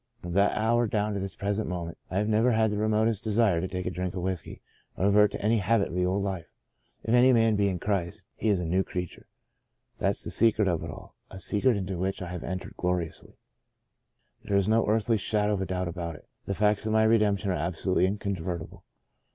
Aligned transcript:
From 0.19 0.33
that 0.33 0.57
hour 0.57 0.87
down 0.87 1.13
to 1.13 1.19
this 1.19 1.35
present 1.35 1.69
moment, 1.69 1.95
I 2.09 2.17
have 2.17 2.27
never 2.27 2.53
had 2.53 2.71
the 2.71 2.77
remotest 2.79 3.23
desire 3.23 3.61
to 3.61 3.67
take 3.67 3.85
a 3.85 3.91
drink 3.91 4.15
of 4.15 4.23
whiskey, 4.23 4.59
or 4.97 5.05
revert 5.05 5.29
to 5.33 5.41
any 5.43 5.57
habit 5.59 5.89
of 5.89 5.93
the 5.93 6.07
old 6.07 6.23
life.' 6.23 6.47
If 7.03 7.13
any 7.13 7.31
man 7.31 7.55
be 7.55 7.69
in 7.69 7.77
Christ, 7.77 8.23
he 8.33 8.49
is 8.49 8.59
a 8.59 8.65
new 8.65 8.83
creature.' 8.83 9.27
That's 9.99 10.23
the 10.23 10.31
De 10.31 10.33
Profundis 10.33 10.41
51 10.53 10.53
secret 10.53 10.67
of 10.69 10.83
it 10.83 10.89
all— 10.89 11.15
a 11.29 11.39
secret 11.39 11.77
into 11.77 11.99
which 11.99 12.19
I 12.23 12.29
have 12.29 12.43
entered 12.43 12.75
gloriously. 12.77 13.37
There 14.43 14.57
is 14.57 14.67
no 14.67 14.87
earthly 14.87 15.17
shadow 15.17 15.53
of 15.53 15.61
a 15.61 15.67
doubt 15.67 15.87
about 15.87 16.15
it— 16.15 16.27
the 16.47 16.55
facts 16.55 16.87
of 16.87 16.93
my 16.93 17.03
redemption 17.03 17.51
are 17.51 17.53
absolutely 17.53 18.07
incontrovertible. 18.07 18.83